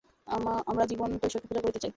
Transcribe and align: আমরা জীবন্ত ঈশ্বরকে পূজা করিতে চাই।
আমরা 0.67 0.83
জীবন্ত 0.87 1.21
ঈশ্বরকে 1.27 1.47
পূজা 1.49 1.61
করিতে 1.63 1.79
চাই। 1.79 1.89